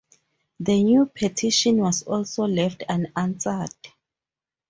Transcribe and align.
The 0.59 0.83
new 0.83 1.05
petition 1.05 1.77
was 1.77 2.01
also 2.01 2.45
left 2.45 2.81
unanswered. 2.89 3.69